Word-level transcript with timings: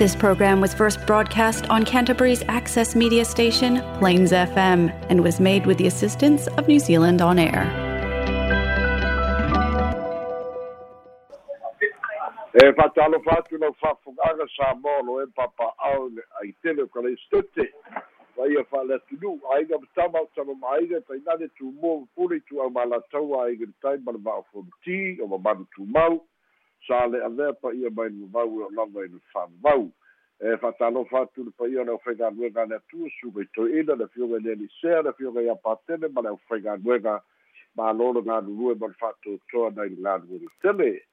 This 0.00 0.16
program 0.16 0.62
was 0.62 0.72
first 0.72 1.06
broadcast 1.06 1.68
on 1.68 1.84
Canterbury's 1.84 2.42
access 2.48 2.96
media 2.96 3.22
station, 3.22 3.82
Plains 3.98 4.32
FM, 4.32 4.90
and 5.10 5.22
was 5.22 5.38
made 5.38 5.66
with 5.66 5.76
the 5.76 5.86
assistance 5.88 6.46
of 6.56 6.66
New 6.66 6.78
Zealand 6.78 7.20
On 7.20 7.38
Air. 7.38 7.68
e 12.54 12.60
sa 14.56 14.72
molo 14.72 15.22
e 15.22 15.26
papa 15.36 15.74
au 15.78 16.08
ai 16.40 16.54
tele 16.62 16.88
le 16.88 17.16
vai 18.36 19.66
tama 19.94 20.20
mo 21.82 22.08
puri 22.16 22.40
tu 22.48 22.58
au 22.62 22.70
mala 22.70 23.02
tau 23.12 23.34
o 23.34 23.44
tu 25.76 25.84
mau 25.84 26.24
sa 26.90 27.06
le 27.06 27.22
ave 27.22 27.52
pa 27.62 27.70
ia 27.70 27.90
mai 27.94 28.10
no 28.10 28.26
va 28.34 28.42
o 28.42 28.66
la 28.74 28.84
vai 28.90 29.06
no 29.08 29.18
fa 29.32 29.46
vau 29.62 29.86
e 30.42 30.56
fatalo 30.62 31.04
fatu 31.06 31.44
le 31.46 31.50
pa 31.54 31.68
ia 31.70 31.84
no 31.84 31.98
fe 32.02 32.14
ga 32.18 32.30
nuega 32.30 32.66
na 32.66 32.78
tu 32.90 33.06
su 33.20 33.30
be 33.30 33.46
to 33.54 33.68
ina 33.68 33.94
le 33.94 34.08
fio 34.10 34.26
le 34.26 34.54
ni 34.58 34.66
se 34.80 35.02
le 35.06 35.12
fio 35.14 35.30
ga 35.30 35.40
ya 35.40 35.54
patene 35.54 36.10
ma 36.10 36.20
le 36.26 36.34
fe 36.48 36.58
ga 36.64 36.74
nuega 36.82 37.22
ma 37.76 37.92
lolo 37.92 38.22
ga 38.22 38.40
lu 38.40 38.72
e 38.72 38.74
ma 38.74 38.88
fatu 38.98 39.38
to 39.52 39.70
na 39.70 39.86
i 39.86 39.94
la 40.02 40.18
tele 40.62 41.06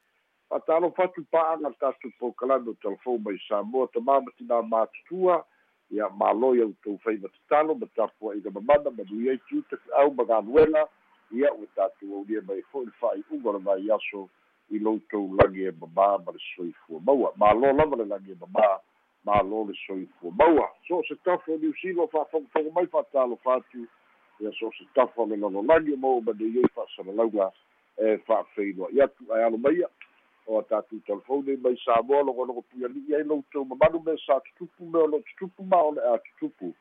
fatalo 0.49 0.89
fatu 0.97 1.21
pa'aga 1.31 1.69
tatu 1.79 2.09
pokalano 2.19 2.73
telefon 2.81 3.21
mai 3.21 3.37
samoa 3.47 3.87
tamamatina 3.93 4.61
matutua 4.61 5.45
ia 5.91 6.09
malo 6.09 6.55
ia 6.55 6.65
outou 6.65 6.97
fai 7.03 7.17
matatalo 7.21 7.75
ma 7.75 7.87
tapu 7.95 8.31
ai 8.31 8.41
ga 8.41 8.49
mamana 8.49 8.89
ma 8.97 9.03
nui 9.11 9.29
ai 9.29 9.37
tiu 9.45 9.61
tafi'au 9.69 10.09
ma 10.17 10.23
galuega 10.25 10.87
ia 11.31 11.53
ua 11.53 11.67
tatou 11.75 12.17
aulia 12.17 12.41
mai 12.41 12.65
fo'i 12.71 12.85
le 12.85 12.91
fa'ai'uga 12.99 13.49
o 13.49 13.53
le 13.53 13.59
vai 13.59 13.91
aso 13.91 14.29
i 14.69 14.79
loutou 14.79 15.35
lagi 15.41 15.67
e 15.67 15.71
mamā 15.71 16.07
ma 16.25 16.31
le 16.35 16.41
soifua 16.55 16.99
maua 17.05 17.31
malo 17.35 17.73
lava 17.73 17.95
le 17.95 18.05
lagi 18.05 18.31
e 18.31 18.39
mamā 18.41 18.67
malo 19.25 19.63
le 19.69 19.75
soifua 19.85 20.31
maua 20.39 20.67
so 20.87 20.99
o 20.99 21.03
se 21.07 21.15
tafa 21.23 21.51
o 21.51 21.57
niusilo 21.57 22.07
fa'afogofogo 22.07 22.71
mai 22.75 22.87
fa'atalo 22.87 23.35
fatu 23.43 23.87
ia 24.39 24.51
so 24.59 24.67
o 24.67 24.71
se 24.77 24.85
tafa 24.95 25.25
le 25.25 25.37
lololagi 25.37 25.93
o 25.93 25.97
maua 25.97 26.21
ma 26.21 26.33
nui 26.33 26.59
ai 26.63 26.73
fa'asalalauga 26.75 27.51
e 27.97 28.17
fa'afeiloa'i 28.27 29.01
atu 29.01 29.33
ae 29.33 29.43
alo 29.43 29.57
maia 29.57 29.89
o 30.47 30.61
tatou 30.61 30.99
telefone 31.07 31.57
mai 31.63 31.77
sa 31.83 32.01
moa 32.01 32.23
logologo 32.23 32.61
puiali'i 32.61 33.15
ai 33.15 33.23
loutou 33.23 33.65
mamalu 33.65 34.03
me 34.05 34.17
sa 34.25 34.39
tutupu 34.39 34.85
me 34.85 34.99
o 34.99 35.07
lo 35.07 35.19
tutupu 35.19 35.63
ma 35.63 35.81
o 35.81 35.91
le 35.91 36.01
a 36.13 36.17
tutupu 36.17 36.73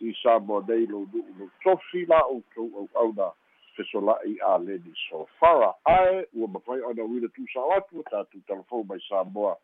i 0.00 0.12
sa 0.22 0.38
moa 0.38 0.64
nei 0.68 0.86
lou 0.86 1.06
nu'u 1.12 1.32
lou 1.38 1.50
tofi 1.62 2.04
la 2.06 2.20
outou 2.26 2.68
au'auna 2.80 3.32
fesola'i 3.76 4.38
a 4.40 4.58
leni 4.58 4.92
solofara 5.08 5.74
ae 5.84 6.26
ua 6.34 6.48
mafai 6.48 6.80
ona 6.80 7.04
uina 7.04 7.28
tusao 7.28 7.72
atu 7.72 8.00
o 8.00 8.02
tatou 8.02 8.40
telefone 8.46 8.84
mai 8.88 9.00
sa 9.08 9.24
moa. 9.24 9.56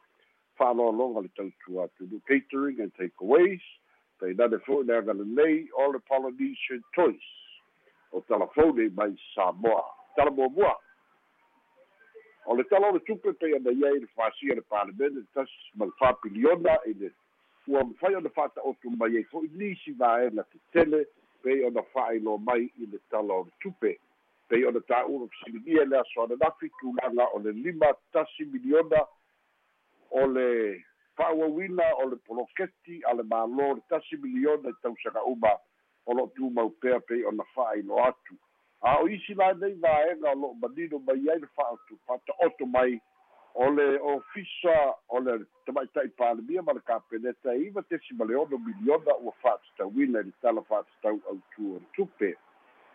Fa'aloaloga 0.58 1.20
le 1.20 1.28
tautu 1.28 1.83
atu. 1.83 2.08
Nu 2.11 2.20
catering 2.28 2.80
and 2.80 2.92
takeaways. 2.94 3.62
Tainane 4.20 4.58
fo'i 4.67 4.84
le 4.84 4.98
agalelei 4.98 5.69
o 5.72 5.91
le 5.92 5.98
polynesian 5.98 6.83
toys. 6.94 7.27
O 8.12 8.20
telefone 8.20 8.91
mai 8.94 9.17
sa 9.34 9.52
moa. 9.52 9.84
Talamuamua 10.17 10.77
o 12.47 12.55
le 12.55 12.64
tala 12.64 12.89
o 12.89 12.92
le 12.92 13.00
tupe 13.06 13.33
pei 13.39 13.55
ana 13.55 13.70
iai 13.70 14.00
le 14.00 14.06
fasia 14.17 14.55
le 14.55 14.62
palemene 14.62 15.22
tasi 15.34 15.52
ma 15.74 15.84
le 15.86 15.92
fa'apiliona 15.98 16.78
i 16.86 16.95
le 16.98 17.11
ua 17.69 17.84
mafai 17.84 18.14
ona 18.14 18.30
fa'ata'oto 18.30 18.91
mai 18.98 19.17
ai 19.17 19.24
fo'i 19.30 19.50
nisi 19.55 19.92
vaega 19.92 20.42
tetele 20.52 21.05
pei 21.42 21.64
ona 21.64 21.83
fa'ailoa 21.92 22.38
mai 22.38 22.70
i 22.77 22.86
le 22.86 22.98
tala 23.10 23.34
o 23.34 23.44
le 23.44 23.52
tupe. 23.60 23.96
Pei 24.48 24.64
ona 24.66 24.80
tā'ula 24.91 25.28
fesiligia 25.34 25.84
le 25.84 25.98
aso 26.00 26.22
ananafi 26.22 26.70
tulaga 26.80 27.28
o 27.34 27.38
le 27.38 27.52
lima 27.52 27.92
tasi 28.12 28.44
miliona 28.44 29.05
o 30.11 30.27
le 30.27 30.46
fa'auauina 31.16 31.86
o 32.02 32.08
le 32.11 32.16
poloketi 32.27 33.00
a 33.06 33.14
le 33.14 33.22
mālō 33.22 33.74
le 33.74 33.83
tasi 33.88 34.16
miliona 34.16 34.70
i 34.70 34.80
tausaga 34.83 35.22
uma 35.24 35.52
o 36.06 36.14
lo'o 36.14 36.33
tumau 36.36 36.70
pea 36.83 37.00
pei 37.00 37.24
ona 37.24 37.44
fa'ailoa 37.55 38.08
atu. 38.08 38.34
A 38.80 38.98
o 39.02 39.08
isi 39.08 39.34
lanei 39.34 39.74
vaega 39.83 40.33
o 40.33 40.34
lo'o 40.34 40.55
manino 40.62 40.98
mai 40.98 41.22
ai 41.30 41.40
le 41.40 41.48
fa'atu 41.57 41.98
fa'ata'oto 42.07 42.67
mai 42.67 43.01
o 43.55 43.70
le 43.70 43.98
ofisa 43.98 44.77
o 45.20 45.39
tamaita'i 45.67 46.08
palemia 46.08 46.63
ma 46.63 46.73
le 46.73 46.81
kapeneta 46.81 47.55
iva 47.55 47.83
tesi 47.83 48.14
ma 48.14 48.25
le 48.25 48.35
ono 48.35 48.58
miliona 48.58 49.17
ua 49.20 49.33
fa'atatauina 49.42 50.20
i 50.20 50.25
le 50.25 50.33
tala 50.41 50.63
fa'atatau 50.63 51.20
autu 51.31 51.75
o 51.75 51.79
le 51.79 51.86
tupe 51.92 52.36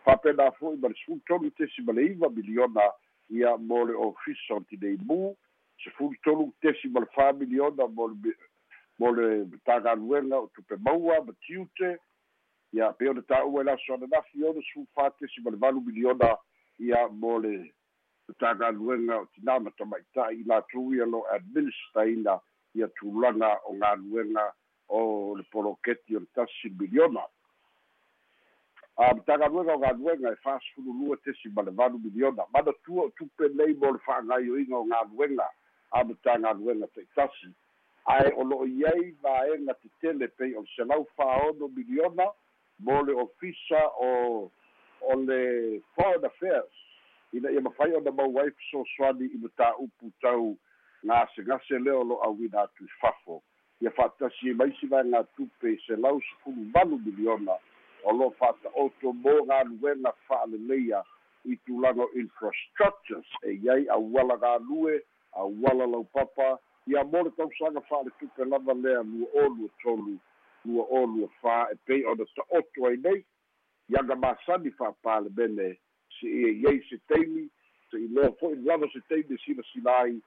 fa'apena 0.04 0.50
fo'i 0.58 0.76
ma 0.76 0.88
le 0.88 0.94
sefulu 0.94 1.20
tolu 1.26 1.50
tesi 1.50 1.82
ma 1.82 1.92
le 1.92 2.06
iva 2.06 2.28
miliona 2.30 2.82
ia 3.30 3.56
mo 3.56 3.84
le 3.84 3.94
ofisa 3.94 4.54
o 4.54 4.60
tinei 4.70 4.98
mu 5.06 5.34
sefulu 5.84 6.16
tolu 6.24 6.52
tesi 6.60 6.88
ma 6.88 7.00
le 7.00 7.06
fa 7.14 7.32
miliona 7.32 7.86
mo 7.88 8.08
le 8.08 8.34
mo 8.98 9.10
le 9.12 9.46
tagaluega 9.64 10.38
o 10.38 10.50
tupe 10.54 10.76
maua 10.80 11.24
ma 11.24 11.32
tiute 11.46 11.98
ia 12.72 12.92
pe 12.92 13.08
ona 13.08 13.22
tā'ua 13.22 13.62
e 13.62 13.64
laso 13.64 13.94
ananafi 13.94 14.44
ona 14.44 14.62
sufātesi 14.72 15.42
ma 15.42 15.50
le 15.50 15.56
valu 15.56 15.80
miliona 15.80 16.36
ia 16.78 17.08
mo 17.08 17.38
le 17.38 17.75
tagaluega 18.34 19.20
o 19.22 19.26
tinā 19.36 19.58
ma 19.62 19.70
tamaita'i 19.78 20.40
i 20.40 20.46
latou 20.50 20.92
ia 20.94 21.06
lo 21.06 21.22
administraina 21.34 22.38
ia 22.74 22.88
tulaga 23.00 23.56
o 23.64 23.74
galuega 23.80 24.52
o 24.88 25.34
le 25.36 25.44
poloketi 25.52 26.16
o 26.16 26.20
le 26.20 26.26
tasi 26.34 26.70
miliona. 26.78 27.22
A 28.96 29.14
ma 29.14 29.22
tagaluega 29.26 29.74
o 29.74 29.78
galuega 29.78 30.32
e 30.32 30.40
fasfululua 30.42 31.16
tesi 31.24 31.48
ma 31.54 31.62
le 31.62 31.70
valu 31.70 31.98
miliona. 31.98 32.48
Manatua 32.52 33.06
o 33.06 33.12
tupe 33.16 33.48
nei 33.54 33.74
mo 33.74 33.92
le 33.92 33.98
fa'agaio'iga 34.06 34.76
o 34.76 34.84
galuega 34.84 35.48
a 35.92 36.04
ma 36.04 36.14
tagaluega 36.22 36.86
ta'itasi 36.94 37.54
ae 38.06 38.32
o 38.36 38.44
lo'o 38.44 38.66
i 38.66 38.84
ai 38.86 39.10
vaega 39.22 39.74
tetele 39.82 40.28
pei 40.38 40.54
o 40.54 40.62
le 40.62 40.70
selau 40.76 41.06
fāono 41.18 41.68
miliona 41.74 42.26
mo 42.78 43.02
le 43.02 43.14
ofisa 43.22 43.82
o 43.98 44.50
o 45.00 45.16
le 45.22 45.80
foreign 45.94 46.24
affairs 46.24 46.85
ina 47.32 47.50
ia 47.50 47.60
mafai 47.60 47.94
ona 47.94 48.12
mau 48.12 48.40
ai 48.40 48.50
fesoasoani 48.50 49.26
i 49.34 49.38
mataupu 49.38 50.12
tau 50.20 50.56
gasegase 51.02 51.78
lea 51.78 51.98
o 51.98 52.04
lo 52.04 52.22
auina 52.22 52.62
atu 52.62 52.84
i 52.84 52.88
fafo 53.00 53.42
ia 53.80 53.90
fa'atasi 53.90 54.54
maisi 54.54 54.86
vaega 54.86 55.24
tupe 55.36 55.72
i 55.72 55.78
se 55.86 55.96
lau 55.96 56.20
sefulu 56.20 56.70
valu 56.72 56.98
miliona. 56.98 57.56
O 58.04 58.12
lo 58.12 58.30
fa'ata'oto 58.30 59.12
mo 59.12 59.42
galuega 59.44 60.12
fa'aleleia 60.28 61.02
i 61.44 61.56
tulaga 61.66 62.02
o 62.02 62.10
infrastructures. 62.14 63.26
E 63.42 63.52
iai 63.52 63.88
auala 63.88 64.36
galue 64.36 65.02
auala 65.32 65.86
laupapa 65.86 66.58
ia 66.86 67.04
mo 67.04 67.22
le 67.22 67.30
tausaga 67.30 67.80
fa'aletupe 67.80 68.44
lava 68.44 68.74
lea 68.74 69.02
lua 69.02 69.28
o 69.34 69.48
lua 69.48 69.68
tolu 69.82 70.18
lua 70.64 70.84
o 70.90 71.28
fā 71.42 71.72
e 71.72 71.76
pei 71.86 72.04
ona 72.04 72.24
ta'oto 72.34 72.86
ai 72.86 72.96
nei 72.96 73.24
iaga 73.88 74.16
masani 74.16 74.70
fa'apalemene 74.70 75.76
se 76.20 76.26
ia 76.26 76.52
iai 76.52 76.80
se 76.88 76.98
taimi 77.08 77.48
se 77.90 77.98
i 78.04 78.08
loa 78.08 78.32
fo'i 78.40 78.56
lava 78.56 78.88
se 78.92 79.00
taimi 79.08 79.38
silasila 79.44 79.98
ai 79.98 80.20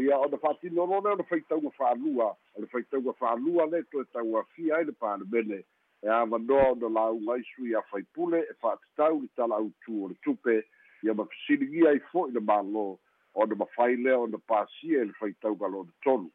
ia 0.00 0.18
ona 0.18 0.38
fa'atino 0.38 0.86
lo 0.86 1.00
lea 1.00 1.12
ona 1.12 1.24
faitauga 1.24 1.70
fa'alua 1.70 2.28
o 2.54 2.60
le 2.60 2.66
faitauga 2.66 3.12
fa'alua 3.12 3.66
le 3.66 3.82
toe 3.82 4.04
tauafia 4.12 4.76
ai 4.76 4.84
le 4.84 4.92
palemene 4.92 5.64
e 6.02 6.08
avanoa 6.08 6.72
ona 6.72 6.88
lauga 6.88 7.34
ai 7.34 7.44
sui 7.54 7.74
afaipule 7.74 8.38
e 8.40 8.54
fa'atatau 8.60 9.24
i 9.24 9.28
tala 9.36 9.56
autū 9.56 10.04
o 10.04 10.08
le 10.08 10.14
tupe 10.24 10.64
ia 11.02 11.14
ma 11.14 11.24
fesiligia 11.24 11.90
ai 11.90 12.00
fo'i 12.12 12.32
le 12.32 12.40
mālō 12.40 12.86
ona 13.34 13.54
mafai 13.54 13.96
lea 13.96 14.18
ona 14.18 14.38
pasia 14.38 15.02
i 15.02 15.10
le 15.10 15.12
faitauga 15.20 15.68
lo 15.68 15.82
le 15.82 15.92
tolu 16.02 16.30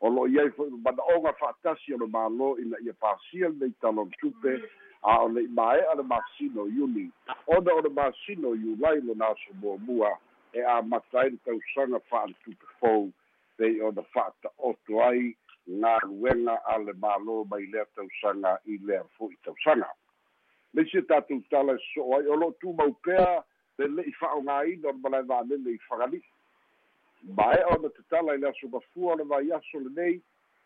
o 0.00 0.10
lo 0.10 0.26
iai 0.26 0.50
foi 0.50 0.70
manaʻoga 0.70 1.32
fa'atasi 1.40 1.94
o 1.94 1.98
le 1.98 2.06
mālō 2.06 2.48
ina 2.62 2.76
ia 2.84 2.92
pasia 2.92 3.48
lenei 3.48 3.74
talo 3.80 4.04
le 4.04 4.16
tupe 4.20 4.56
a 5.02 5.22
o 5.24 5.28
le'i 5.28 5.48
mae'a 5.48 5.94
le 5.96 6.02
masino 6.02 6.66
iuni 6.66 7.10
ona 7.46 7.74
o 7.74 7.80
le 7.80 7.90
masino 7.90 8.54
iulai 8.54 9.00
lona 9.00 9.26
aso 9.26 9.54
muamua 9.60 10.18
e 10.52 10.62
amata 10.62 11.20
ai 11.20 11.30
le 11.30 11.38
tausaga 11.44 12.00
fa'aletupe 12.10 12.66
fou. 12.80 13.10
Pei 13.56 13.80
ona 13.80 14.02
fa'ata'oto 14.14 15.02
ai 15.04 15.34
galuega 15.66 16.58
a 16.66 16.78
le 16.78 16.92
mālō 16.92 17.44
mai 17.50 17.66
lea 17.72 17.84
tausaga 17.94 18.58
i 18.66 18.78
lea 18.82 19.04
fo'i 19.18 19.36
tausaga 19.44 19.90
leisi 20.74 20.98
e 20.98 21.02
tatou 21.02 21.42
tala 21.50 21.74
e 21.74 21.82
so'o 21.92 22.18
ai 22.18 22.26
o 22.26 22.36
lo'o 22.36 22.54
tumau 22.60 22.92
pea 23.04 23.42
le 23.78 23.88
le'i 23.96 24.12
fa'aogāina 24.18 24.88
o 24.88 24.92
le 24.92 25.00
malae 25.04 25.26
valele 25.28 25.74
i 25.74 25.80
fagali'i 25.88 26.22
mae 27.38 27.64
ona 27.74 27.90
tatala 27.96 28.34
i 28.34 28.40
le 28.42 28.48
aso 28.48 28.68
mafua 28.68 29.12
o 29.12 29.16
le 29.20 29.24
vaiaso 29.24 29.82
lenei 29.84 30.20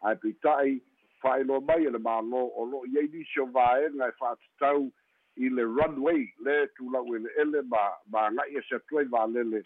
ae 0.06 0.16
peita'i 0.22 0.78
fa'ailoa 1.22 1.60
mai 1.68 1.86
e 1.86 1.90
le 1.90 1.98
mālō 1.98 2.42
o 2.56 2.64
lo'o 2.70 2.86
iai 2.92 3.08
nisi 3.12 3.40
o 3.40 3.46
vaega 3.46 4.08
e 4.08 4.16
fa'atatau 4.20 4.88
i 5.36 5.48
le 5.48 5.64
runway 5.64 6.26
le 6.44 6.56
tula'u 6.76 7.16
ele'ele 7.18 7.62
ma 7.72 7.84
maga'i 8.12 8.56
e 8.58 8.62
se 8.68 8.76
atu 8.76 8.98
ai 8.98 9.08
valele. 9.14 9.62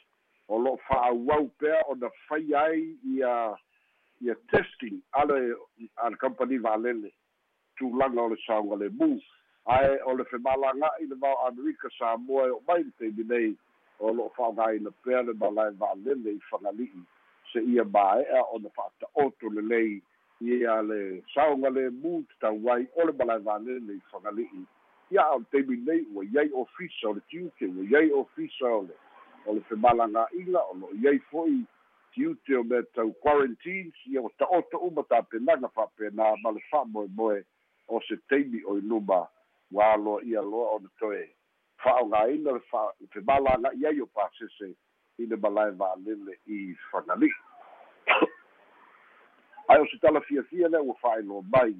O 0.49 0.59
lo'o 0.59 0.81
fa'auau 0.87 1.49
pea 1.59 1.83
ona 1.89 2.11
fai 2.29 2.55
ai 2.63 2.97
ia 3.15 3.35
ia 4.21 4.35
testing 4.51 5.01
ale 5.13 5.55
a 5.97 6.11
le 6.11 6.17
company 6.17 6.59
valele. 6.59 7.13
Tulaga 7.79 8.21
o 8.21 8.29
le 8.29 8.37
sauga 8.47 8.77
lemu 8.77 9.21
ae 9.67 9.99
o 10.07 10.15
le 10.15 10.25
femalaga'i 10.25 11.07
le 11.07 11.17
vao 11.17 11.47
amerika 11.47 11.89
sa 11.99 12.17
moa 12.17 12.47
e 12.47 12.51
o 12.51 12.63
mai 12.67 12.83
le 12.83 12.93
taimi 12.99 13.25
nei 13.29 13.57
o 14.01 14.13
lo'o 14.13 14.33
fa'avaina 14.37 14.91
pea 15.05 15.23
le 15.23 15.35
malae 15.35 15.71
va'alele 15.79 16.35
i 16.35 16.41
fagali'i 16.51 17.03
se 17.53 17.61
ia 17.63 17.85
mae'a 17.85 18.43
ona 18.55 18.71
fa'ata'oto 18.77 19.51
lelei 19.55 20.01
ia 20.41 20.83
le 20.83 21.23
saoga 21.35 21.71
le 21.71 21.91
mu 21.91 22.25
tatauai 22.41 22.87
o 22.97 23.07
le 23.07 23.13
malae 23.13 23.39
valele 23.39 23.95
i. 23.95 24.01
Fagali'i 24.11 24.65
ia 25.11 25.27
o 25.35 25.43
taimi 25.53 25.77
nei 25.77 26.07
ua 26.15 26.25
iai 26.25 26.51
ofisa 26.53 27.09
o 27.09 27.13
le 27.15 27.21
tiute 27.29 27.67
ua 27.67 27.85
iai 27.85 28.13
ofisa 28.13 28.67
o 28.67 28.83
le 28.83 28.97
o 29.47 29.55
le 29.55 29.61
femalaga'iga 29.69 30.61
o 30.71 30.75
lo'o 30.81 30.95
iai 31.03 31.19
fo'i 31.31 31.65
tiute 32.15 32.57
o 32.57 32.63
mea 32.65 32.83
tau 32.95 33.13
quarantines 33.21 34.07
ia 34.07 34.23
ua 34.23 34.31
ta'oto 34.39 34.79
uma 34.79 35.03
tapenaga 35.03 35.69
fa'apena 35.69 36.37
ma 36.43 36.53
le 36.53 36.61
fa'amoemoe 36.71 37.45
o 37.89 38.01
se 38.09 38.17
taimi 38.29 38.65
o 38.65 38.79
i 38.79 38.81
luma 38.81 39.27
ua 39.73 39.93
aloa 39.93 40.25
ia 40.25 40.43
loa 40.43 40.77
ona 40.79 40.89
toe. 40.99 41.29
Fa'aogāina 41.85 42.57
le 42.57 42.65
fa 42.71 42.89
femalaga'i 43.13 43.87
ai 43.87 44.01
o 44.01 44.07
pasese 44.07 44.73
i 45.19 45.27
le 45.27 45.37
malae 45.37 45.77
va'alele 45.77 46.41
i 46.47 46.75
fagali'i 46.91 47.40
ae 49.71 49.81
o 49.81 49.87
se 49.87 49.99
talafiafia 49.99 50.69
lea 50.69 50.83
ua 50.83 50.95
fa'ailoa 51.03 51.43
mai. 51.53 51.75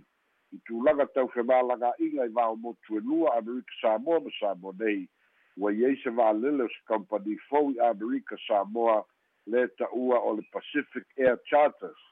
I 0.53 0.59
tulaga 0.67 1.07
tau 1.07 1.29
femalaga'iga 1.29 2.25
i 2.25 2.29
vaomotu 2.29 2.99
enua 2.99 3.35
amerika 3.39 3.73
samoa 3.81 4.21
ma 4.21 4.31
samoa 4.41 4.75
nei. 4.79 5.09
Ua 5.57 5.73
iai 5.73 5.97
se 6.03 6.11
va'alele 6.11 6.63
o 6.63 6.69
se 6.69 6.83
company 6.87 7.37
fou 7.49 7.71
i 7.71 7.81
amerika 7.81 8.37
samoa 8.47 9.05
le 9.47 9.67
ta'ua 9.69 10.21
o 10.21 10.35
le 10.37 10.43
pacific 10.53 11.07
air 11.19 11.39
charters. 11.51 12.03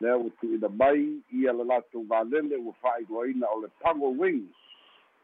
Lea 0.00 0.16
ua 0.16 0.30
tu'uina 0.40 0.68
mai 0.68 1.22
ia 1.30 1.52
le 1.52 1.64
latou 1.64 2.02
valele 2.06 2.56
ua 2.56 2.74
fa'ailoaina 2.82 3.46
o 3.54 3.60
le 3.62 3.68
pago 3.82 4.10
wings. 4.10 4.58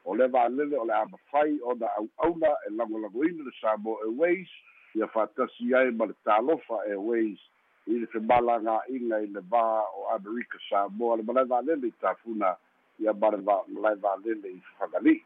O 0.05 0.15
le 0.15 0.29
valele 0.29 0.79
o 0.79 0.85
le 0.85 0.95
amafai 0.95 1.59
ona 1.63 1.91
au'auna 1.99 2.55
e 2.67 2.71
lagolagoina 2.71 3.43
le 3.45 3.53
samoa 3.61 3.99
airways 4.07 4.49
ia 4.95 5.07
fa'atasi 5.07 5.75
ai 5.75 5.91
ma 5.91 6.07
le 6.07 6.15
talofa 6.25 6.87
airways 6.87 7.39
i 7.87 7.99
le 8.01 8.07
femalagā'iga 8.13 9.21
i 9.25 9.29
le 9.37 9.43
vā 9.53 9.65
o 9.99 10.09
amerika 10.17 10.59
samoa 10.69 11.17
le 11.17 11.23
malae 11.29 11.51
valele 11.53 11.89
i 11.89 11.97
tafuna 12.01 12.57
ia 12.99 13.13
ma 13.13 13.31
le 13.31 13.43
malae 13.45 13.97
valele 14.07 14.49
i 14.57 14.61
fagali'i 14.79 15.21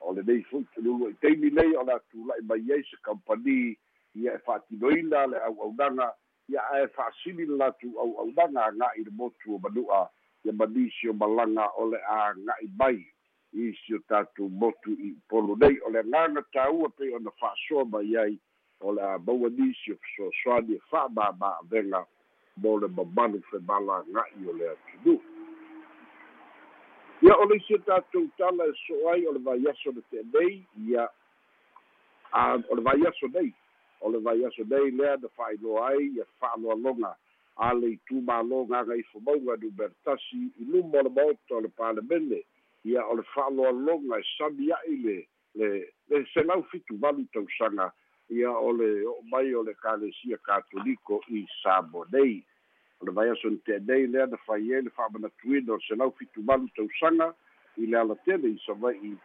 o 0.00 0.12
lenei 0.14 0.42
fo'i 0.50 0.64
talulu 0.74 1.10
i 1.10 1.14
taimi 1.22 1.50
nei 1.50 1.74
o 1.76 1.82
le 1.82 1.94
atula'i 1.98 2.42
mai 2.48 2.72
ai 2.76 2.82
se 2.90 2.96
kampani 3.02 3.76
ia 4.14 4.34
e 4.34 4.38
fa'atinoina 4.46 5.26
le 5.32 5.38
au'aunaga 5.48 6.12
ia 6.48 6.62
ae 6.74 6.86
fa'asili 6.96 7.46
le 7.46 7.56
latu 7.56 7.92
au'aunaga 8.00 8.66
aga'i 8.66 9.04
le 9.04 9.10
motu 9.10 9.54
o 9.54 9.58
manu'a 9.58 10.02
ia 10.44 10.52
manisi 10.52 11.08
o 11.08 11.12
malaga 11.12 11.68
o 11.76 11.90
le 11.90 12.00
aga'i 12.18 12.68
mai. 12.78 12.98
Isi 13.52 13.94
o 13.94 13.98
tatou 14.08 14.48
motu 14.48 14.92
i 14.92 15.14
polo 15.28 15.56
nei 15.56 15.80
o 15.80 15.90
le 15.90 16.04
agaga 16.04 16.42
tāua 16.52 16.90
pei 16.96 17.14
ona 17.16 17.30
fa'asoa 17.40 17.84
mai 17.84 18.16
ai 18.16 18.38
o 18.80 18.92
le 18.92 19.02
a 19.02 19.18
maua 19.18 19.48
nisi 19.50 19.92
o 19.92 19.96
fesoasoani 19.96 20.74
e 20.74 20.80
fa'amāma'avega 20.90 22.04
mo 22.56 22.78
le 22.78 22.88
mamalu 22.88 23.42
femalaga'i 23.50 24.46
o 24.48 24.52
le 24.52 24.70
atunuu 24.70 25.20
ia 27.22 27.36
o 27.36 27.44
le 27.44 27.56
isia 27.56 27.78
tatou 27.78 28.28
tala 28.38 28.64
e 28.66 28.72
so 28.86 28.94
ai 29.10 29.26
o 29.26 29.32
le 29.32 29.38
vaiaso 29.38 29.90
le 29.92 30.02
te'enei 30.10 30.62
ia 30.86 31.08
a 32.32 32.58
o 32.70 32.74
le 32.74 32.82
vaiaso 32.82 33.28
nei 33.34 33.52
o 34.00 34.10
le 34.10 34.18
vaiaso 34.18 34.62
nei 34.70 34.90
lea 34.90 35.16
na 35.16 35.28
fa'ailoa 35.28 35.88
ai 35.88 36.06
ia 36.14 36.24
fa'aloaloga 36.40 37.16
a 37.56 37.74
le 37.74 37.90
itumālo 37.96 38.64
gaga 38.70 38.94
i 38.94 39.02
fomauga 39.10 39.56
numeratasi 39.56 40.42
i 40.60 40.64
luma 40.64 40.98
o 40.98 41.02
le 41.02 41.10
maoto 41.10 41.56
o 41.56 41.60
le 41.60 41.68
palemene 41.68 42.44
ia 42.84 43.06
o 43.06 43.16
le 43.16 43.22
fa'aloaloga 43.34 44.18
e 44.18 44.24
sami 44.38 44.70
a'i 44.72 44.96
le 44.96 45.26
le 45.54 45.92
le 46.08 46.26
selau 46.34 46.62
fitu 46.70 46.94
valu 46.98 47.26
tausaga 47.32 47.92
ia 48.30 48.50
o 48.50 48.72
le 48.72 49.06
o'o 49.06 49.22
mai 49.30 49.54
o 49.54 49.62
le 49.62 49.74
kalesia 49.74 50.36
katoliko 50.36 51.20
i 51.28 51.46
sabo 51.62 52.04
nei 52.12 52.44
o 53.00 53.06
le 53.06 53.12
vai 53.12 53.28
aso 53.30 53.50
te'enei 53.64 54.06
lea 54.06 54.26
na 54.26 54.36
fai 54.46 54.74
ai 54.74 54.82
le 54.82 54.90
fa'amanatuina 54.90 55.72
o 55.72 55.76
le 55.76 55.84
selau 55.88 56.12
fitumalu 56.18 56.68
tausaga 56.76 57.32
i 57.76 57.86
le 57.86 57.96
ala 57.98 58.16
tele 58.24 58.48
i 58.48 58.58
sava'i 58.66 59.16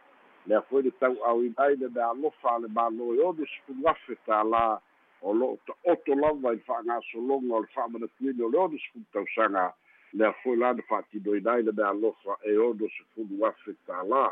lea 0.46 0.62
foi 0.68 0.82
le 0.82 0.90
tau'auina 1.00 1.62
ai 1.64 1.76
le 1.76 1.88
mea 1.88 2.10
alofa 2.10 2.54
a 2.54 2.58
le 2.58 2.68
mālo 2.68 3.14
e 3.14 3.20
ono 3.20 3.44
sepulu 3.44 3.88
afe 3.88 4.16
tālā 4.26 4.80
o 5.20 5.32
lo'o 5.32 5.58
ta'oto 5.66 6.14
lava 6.14 6.52
i 6.52 6.56
le 6.56 6.64
fa'agasologa 6.68 7.54
o 7.54 7.60
le 7.60 7.68
fa'amanatuina 7.76 8.44
o 8.44 8.48
le 8.48 8.58
ono 8.58 8.78
sepulu 8.78 9.04
tausaga 9.12 9.72
lea 10.12 10.32
foi 10.42 10.56
la 10.56 10.72
na 10.72 10.82
fa'atinoina 10.88 11.52
ai 11.52 11.62
le 11.62 11.72
mea 11.72 11.88
alofa 11.92 12.40
e 12.42 12.56
ono 12.56 12.88
sepulu 12.96 13.46
afe 13.46 13.76
tālā 13.84 14.30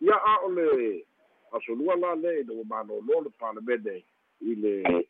ia 0.00 0.16
a 0.16 0.34
o 0.44 0.52
le 0.52 0.68
asolua 1.52 1.96
la 1.96 2.14
le 2.14 2.40
ina 2.40 2.52
ua 2.52 2.64
malōlō 2.64 3.24
le 3.24 3.30
palemene 3.38 4.04
i 4.40 4.54
le 4.54 5.06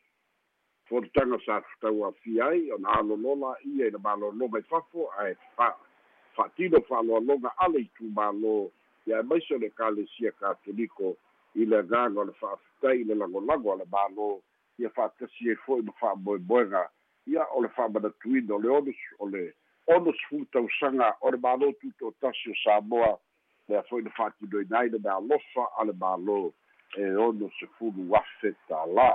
fototaga 0.89 1.39
sa 1.47 1.61
tatauafia 1.61 2.47
ai 2.47 2.73
ona 2.73 2.99
alolola 2.99 3.57
ia 3.65 3.87
i 3.87 3.91
le 3.91 3.99
malōlō 3.99 4.51
mai 4.51 4.63
fafo 4.63 5.11
ae 5.19 5.35
fa 5.57 5.77
fa'atino 6.37 6.81
fa'aloaloga 6.89 7.53
ale 7.59 7.81
i 7.81 7.91
tumālō 7.99 8.71
ia 9.07 9.21
e 9.21 9.23
maise 9.23 9.55
o 9.55 9.59
le 9.59 9.71
kalesia 9.71 10.33
katoliko 10.33 11.17
i 11.55 11.65
le 11.65 11.79
agaga 11.79 12.21
o 12.21 12.25
le 12.25 12.33
fa'afetai 12.33 13.01
i 13.01 13.05
le 13.05 13.15
lagolago 13.15 13.73
a 13.73 13.77
le 13.77 13.85
mālō 13.85 14.41
ia 14.79 14.91
fa'atasi 14.91 15.51
ai 15.51 15.57
fo'i 15.67 15.83
ma 15.83 15.93
fa'amoemoega 16.01 16.89
ia 17.27 17.47
o 17.55 17.63
le 17.63 17.69
fa'amanatuina 17.69 18.55
o 18.55 18.59
le 18.59 18.69
ono 18.69 18.93
o 19.19 19.29
le 19.29 19.53
ono 19.87 20.13
sefulu 20.13 20.45
tausaga 20.53 21.17
o 21.21 21.31
le 21.31 21.39
mālō 21.39 21.75
tuto 21.81 22.15
tasi 22.21 22.51
o 22.51 22.55
samoa 22.65 23.19
lea 23.71 23.83
fo'i 23.89 24.03
na 24.07 24.13
fa'atinoina 24.19 24.79
ai 24.83 24.91
mea 24.99 25.17
alofa 25.17 25.67
a 25.79 25.87
le 25.89 25.95
mālō 26.05 26.39
e 26.99 27.11
ono 27.27 27.51
sefulu 27.59 28.09
afe 28.23 28.55
tālā 28.71 29.11